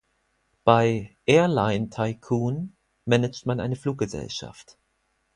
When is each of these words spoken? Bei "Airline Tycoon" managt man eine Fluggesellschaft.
Bei 0.63 1.15
"Airline 1.27 1.91
Tycoon" 1.91 2.75
managt 3.05 3.45
man 3.45 3.59
eine 3.59 3.75
Fluggesellschaft. 3.75 4.79